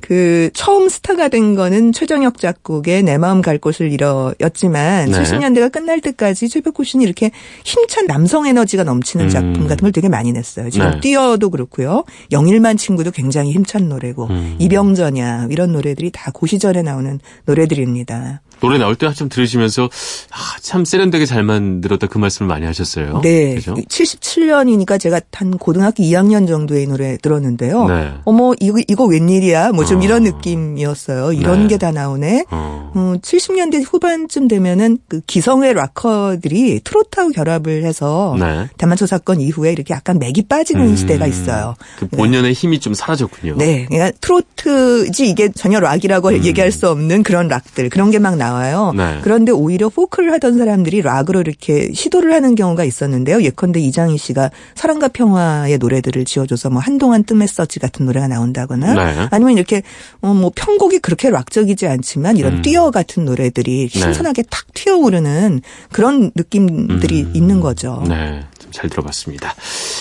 [0.03, 5.13] 그 처음 스타가 된 거는 최정혁 작곡의 내 마음 갈 곳을 잃어였지만 네.
[5.23, 7.31] 70년대가 끝날 때까지 최백호 씨는 이렇게
[7.65, 9.29] 힘찬 남성 에너지가 넘치는 음.
[9.29, 10.71] 작품 같은 걸 되게 많이 냈어요.
[10.71, 11.01] 지금 네.
[11.01, 12.05] 뛰어도 그렇고요.
[12.33, 14.57] 영일만 친구도 굉장히 힘찬 노래고 음.
[14.59, 18.41] 이병전야 이런 노래들이 다 고시절에 나오는 노래들입니다.
[18.61, 19.85] 노래 나올 때 한참 들으시면서
[20.31, 23.21] 아, 참 세련되게 잘 만들었다 그 말씀을 많이 하셨어요.
[23.23, 23.55] 네.
[23.57, 23.75] 그죠?
[23.75, 27.89] 77년이니까 제가 한 고등학교 2학년 정도의 노래 들었는데요.
[27.89, 28.13] 네.
[28.25, 29.73] 어머 이거 이거 웬일이야?
[29.73, 30.03] 뭐좀 어.
[30.05, 31.33] 이런 느낌이었어요.
[31.33, 31.69] 이런 네.
[31.69, 32.45] 게다 나오네.
[32.51, 32.93] 어.
[32.97, 38.69] 음, 70년대 후반쯤 되면은 그 기성의 락커들이 트로트하고 결합을 해서 네.
[38.79, 40.97] 대만초 사건 이후에 이렇게 약간 맥이 빠지는 음.
[40.97, 41.75] 시대가 있어요.
[41.99, 43.57] 그 본연의 힘이 좀 사라졌군요.
[43.57, 43.87] 네.
[43.89, 46.45] 그러니까 트로트지 이게 전혀 락이라고 음.
[46.45, 48.50] 얘기할 수 없는 그런 락들 그런 게 막 나와.
[48.51, 48.93] 나와요.
[48.97, 49.19] 네.
[49.23, 53.43] 그런데 오히려 포크를 하던 사람들이 락으로 이렇게 시도를 하는 경우가 있었는데요.
[53.43, 59.29] 예컨대 이장희 씨가 사랑과 평화의 노래들을 지어줘서 뭐 한동안 뜸했었지 같은 노래가 나온다거나 네.
[59.31, 59.83] 아니면 이렇게
[60.21, 62.63] 어뭐 편곡이 그렇게 락적이지 않지만 이런 음.
[62.63, 63.99] 뛰어 같은 노래들이 네.
[63.99, 64.49] 신선하게 네.
[64.51, 67.33] 탁 튀어오르는 그런 느낌들이 음.
[67.35, 68.03] 있는 거죠.
[68.09, 68.43] 네.
[68.73, 69.55] 잘 들어봤습니다.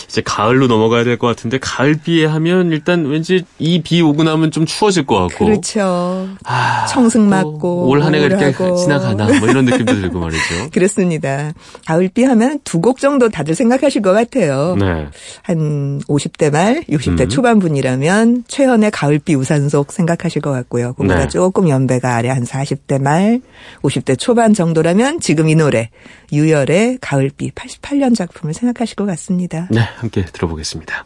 [0.08, 4.66] 이제 가을로 넘어가야 될 것 같은데 가을비에 하면 일단 왠지 이 비 오고 나면 좀
[4.66, 5.46] 추워질 것 같고.
[5.46, 6.28] 그렇죠.
[6.46, 10.70] 아, 청승 맞고 올 한 해가 이렇게 지나가나 뭐 이런 느낌도 들고 말이죠.
[10.72, 11.54] 그렇습니다.
[11.86, 14.76] 가을비 하면 두 곡 정도 다들 생각하실 것 같아요.
[14.80, 15.08] 네.
[15.44, 17.30] 한 50대 말, 60대 음.
[17.30, 20.94] 초반 분이라면 최현의 가을비 우산속 생각하실 것 같고요.
[20.94, 21.28] 그보다 네.
[21.28, 23.42] 조금 연배가 아래 한 40대 말,
[23.82, 25.90] 50대 초반 정도라면 지금 이 노래
[26.32, 29.68] 유열의 가을비 88년 작품을 생각하실 것 같습니다.
[29.72, 31.06] 네, 함께 들어보겠습니다.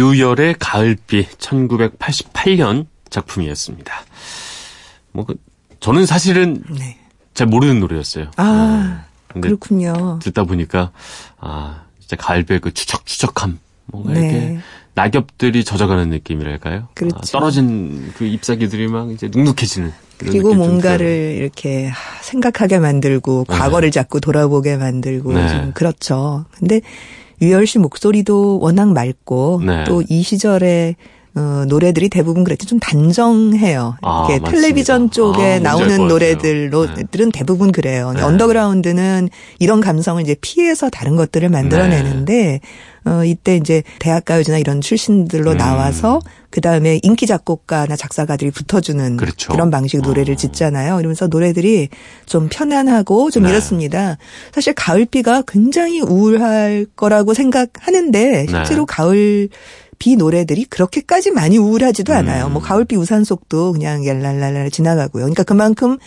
[0.00, 3.92] 유열의 가을비 1988년 작품이었습니다.
[5.12, 5.34] 뭐 그,
[5.80, 6.98] 저는 사실은 네.
[7.34, 8.30] 잘 모르는 노래였어요.
[8.36, 9.40] 아 네.
[9.40, 10.18] 그렇군요.
[10.22, 10.90] 듣다 보니까
[11.38, 14.20] 아 진짜 가을비의 그 추적추적함 뭔가 네.
[14.20, 14.58] 이렇게
[14.94, 16.88] 낙엽들이 젖어가는 느낌이랄까요?
[16.94, 17.16] 그렇죠.
[17.16, 19.92] 아, 떨어진 그 잎사귀들이 막 이제 눅눅해지는.
[20.18, 23.56] 그리고 뭔가를 이렇게 생각하게 만들고 네.
[23.56, 25.48] 과거를 자꾸 돌아보게 만들고 네.
[25.48, 26.44] 좀 그렇죠.
[26.58, 26.82] 근데
[27.40, 29.84] 유열 씨 목소리도 워낙 맑고 네.
[29.84, 30.96] 또이 시절에
[31.36, 32.66] 어, 노래들이 대부분 그랬죠.
[32.66, 33.96] 좀 단정해요.
[34.02, 34.50] 아, 이렇게 맞습니다.
[34.50, 37.38] 텔레비전 쪽에 아, 나오는 노래들로들은 네.
[37.38, 38.12] 대부분 그래요.
[38.12, 38.22] 네.
[38.22, 39.28] 언더그라운드는
[39.60, 42.60] 이런 감성을 이제 피해서 다른 것들을 만들어내는데
[43.04, 43.10] 네.
[43.10, 45.56] 어, 이때 이제 대학가요제나 이런 출신들로 음.
[45.56, 46.20] 나와서
[46.50, 49.52] 그 다음에 인기 작곡가나 작사가들이 붙어주는 그렇죠.
[49.52, 50.36] 그런 방식 노래를 어.
[50.36, 50.98] 짓잖아요.
[50.98, 51.88] 이러면서 노래들이
[52.26, 53.50] 좀 편안하고 좀 네.
[53.50, 54.18] 이렇습니다.
[54.52, 58.86] 사실 가을비가 굉장히 우울할 거라고 생각하는데 실제로 네.
[58.88, 59.48] 가을
[59.98, 62.46] 비 노래들이 그렇게까지 많이 우울하지도 않아요.
[62.46, 62.54] 음.
[62.54, 65.22] 뭐 가을비 우산속도 그냥 얄랄랄랄 지나가고요.
[65.24, 65.98] 그러니까 그만큼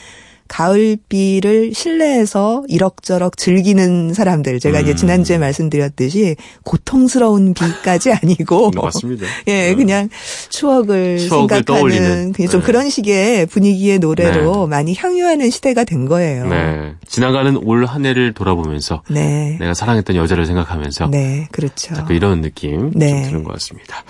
[0.53, 4.59] 가을비를 실내에서 이럭저럭 즐기는 사람들.
[4.59, 4.83] 제가 음.
[4.83, 8.69] 이제 지난주에 말씀드렸듯이 고통스러운 비까지 아니고.
[8.71, 9.25] 맞습니다.
[9.47, 9.77] 예, 음.
[9.77, 10.09] 그냥
[10.49, 12.33] 추억을, 추억을 생각하는 떠올리는.
[12.51, 12.65] 좀 네.
[12.65, 14.67] 그런 식의 분위기의 노래로 네.
[14.67, 16.45] 많이 향유하는 시대가 된 거예요.
[16.47, 16.93] 네.
[17.07, 19.57] 지나가는 올 한 해를 돌아보면서 네.
[19.59, 21.93] 내가 사랑했던 여자를 생각하면서 네, 그렇죠.
[21.95, 23.23] 자꾸 이런 느낌 네.
[23.23, 24.03] 좀 드는 것 같습니다.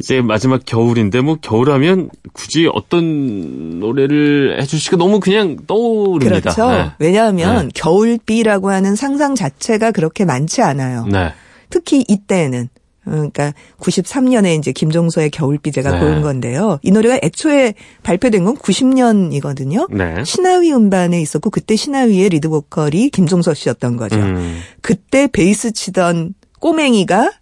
[0.00, 6.40] 이제 마지막 겨울인데 뭐 겨울하면 굳이 어떤 노래를 해주시가 너무 그냥 떠오릅니다.
[6.40, 6.70] 그렇죠.
[6.70, 6.90] 네.
[6.98, 7.72] 왜냐하면 네.
[7.74, 11.06] 겨울비라고 하는 상상 자체가 그렇게 많지 않아요.
[11.06, 11.32] 네.
[11.68, 12.68] 특히 이때는
[13.04, 16.00] 그러니까 93년에 이제 김종서의 겨울비 제가 네.
[16.00, 16.78] 고른 건데요.
[16.82, 19.92] 이 노래가 애초에 발표된 건 90년이거든요.
[19.94, 20.24] 네.
[20.24, 24.16] 시나위 음반에 있었고 그때 시나위의 리드 보컬이 김종서 씨였던 거죠.
[24.16, 24.60] 음.
[24.80, 27.32] 그때 베이스 치던 꼬맹이가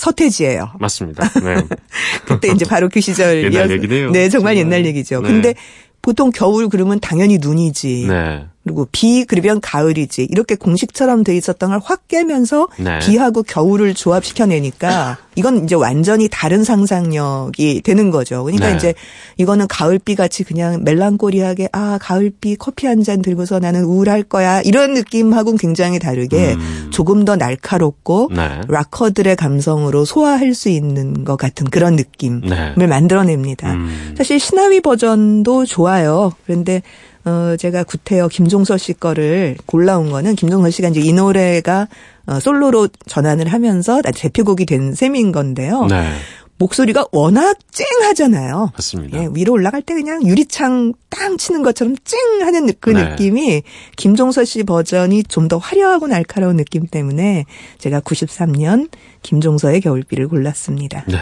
[0.00, 0.72] 서태지예요.
[0.80, 1.28] 맞습니다.
[1.40, 1.56] 네.
[2.24, 4.10] 그때 이제 바로 그 시절 옛날 얘기네요.
[4.10, 5.20] 네, 정말 옛날 얘기죠.
[5.20, 5.28] 네.
[5.28, 5.54] 근데
[6.00, 8.06] 보통 겨울 그러면 당연히 눈이지.
[8.08, 8.46] 네.
[8.62, 10.28] 그리고 비 그러면 가을이지.
[10.30, 12.98] 이렇게 공식처럼 돼 있었던 걸 확 깨면서 네.
[12.98, 18.44] 비하고 겨울을 조합시켜내니까 이건 이제 완전히 다른 상상력이 되는 거죠.
[18.44, 18.76] 그러니까 네.
[18.76, 18.94] 이제
[19.38, 24.92] 이거는 가을비 같이 그냥 멜랑꼬리하게 아 가을비 커피 한 잔 들고서 나는 우울할 거야 이런
[24.92, 26.88] 느낌하고는 굉장히 다르게 음.
[26.92, 28.60] 조금 더 날카롭고 네.
[28.68, 32.42] 락커들의 감성으로 소화할 수 있는 것 같은 그런 느낌을
[32.76, 32.86] 네.
[32.86, 33.72] 만들어냅니다.
[33.72, 34.14] 음.
[34.18, 36.32] 사실 신하위 버전도 좋아요.
[36.44, 36.82] 그런데
[37.30, 41.86] 어, 제가 구태여 김종서 씨 거를 골라온 거는 김종서 씨가 이제 이 노래가
[42.26, 45.86] 어, 솔로로 전환을 하면서 대표곡이 된 셈인 건데요.
[45.86, 46.10] 네.
[46.58, 48.72] 목소리가 워낙 쨍하잖아요.
[48.74, 49.22] 맞습니다.
[49.22, 53.10] 예, 위로 올라갈 때 그냥 유리창 땅 치는 것처럼 쨍 하는 그 네.
[53.10, 53.62] 느낌이
[53.96, 57.46] 김종서 씨 버전이 좀 더 화려하고 날카로운 느낌 때문에
[57.78, 58.90] 제가 93년
[59.22, 61.04] 김종서의 겨울비를 골랐습니다.
[61.08, 61.16] 네.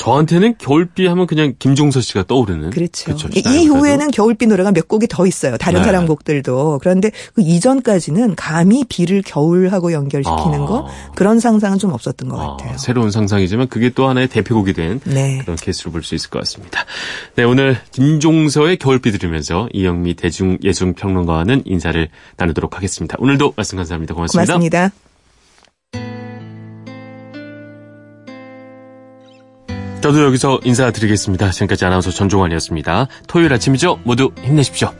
[0.00, 2.70] 저한테는 겨울비 하면 그냥 김종서 씨가 떠오르는.
[2.70, 3.04] 그렇죠.
[3.04, 3.28] 그렇죠.
[3.34, 5.58] 이후에는 겨울비 노래가 몇 곡이 더 있어요.
[5.58, 5.84] 다른 네.
[5.84, 6.78] 사람 곡들도.
[6.80, 10.64] 그런데 그 이전까지는 감히 비를 겨울하고 연결시키는 아.
[10.64, 12.56] 거 그런 상상은 좀 없었던 것 아.
[12.56, 12.78] 같아요.
[12.78, 15.36] 새로운 상상이지만 그게 또 하나의 대표곡이 된 네.
[15.42, 16.86] 그런 케이스로 볼 수 있을 것 같습니다.
[17.36, 22.08] 네, 오늘 김종서의 겨울비 들으면서 이영미 대중예술평론가와는 인사를
[22.38, 23.16] 나누도록 하겠습니다.
[23.18, 24.14] 오늘도 말씀 감사합니다.
[24.14, 24.54] 고맙습니다.
[24.54, 25.09] 고맙습니다.
[30.00, 31.50] 저도 여기서 인사드리겠습니다.
[31.50, 33.06] 지금까지 아나운서 전종환이었습니다.
[33.26, 34.00] 토요일 아침이죠?
[34.04, 34.92] 모두 힘내십시오.